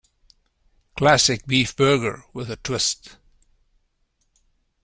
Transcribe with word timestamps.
Classic 0.97 1.45
beef 1.45 1.75
burger, 1.75 2.25
with 2.33 2.49
a 2.49 2.55
twist. 2.55 3.17